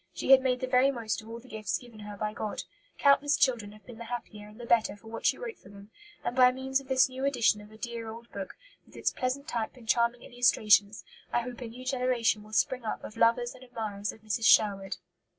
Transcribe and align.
She 0.15 0.31
had 0.31 0.41
made 0.41 0.61
the 0.61 0.67
very 0.67 0.89
most 0.89 1.21
of 1.21 1.29
all 1.29 1.37
the 1.39 1.47
gifts 1.47 1.77
given 1.77 1.99
her 1.99 2.17
by 2.17 2.33
God. 2.33 2.63
Countless 2.97 3.37
children 3.37 3.71
have 3.71 3.85
been 3.85 3.99
the 3.99 4.05
happier 4.05 4.47
and 4.47 4.59
the 4.59 4.65
better 4.65 4.95
for 4.95 5.09
what 5.09 5.27
she 5.27 5.37
wrote 5.37 5.59
for 5.59 5.69
them. 5.69 5.91
And 6.23 6.35
by 6.35 6.51
means 6.51 6.79
of 6.79 6.87
this 6.87 7.07
new 7.07 7.23
edition 7.23 7.61
of 7.61 7.71
a 7.71 7.77
dear 7.77 8.07
old 8.09 8.27
book, 8.31 8.55
with 8.87 8.95
its 8.95 9.11
pleasant 9.13 9.47
type 9.47 9.77
and 9.77 9.87
charming 9.87 10.23
illustrations, 10.23 11.03
I 11.31 11.41
hope 11.41 11.61
a 11.61 11.67
new 11.67 11.85
generation 11.85 12.41
will 12.41 12.53
spring 12.53 12.83
up 12.83 13.03
of 13.03 13.15
lovers 13.15 13.53
and 13.53 13.63
admirers 13.63 14.11
of 14.11 14.21
Mrs. 14.21 14.45
Sherwood. 14.47 14.97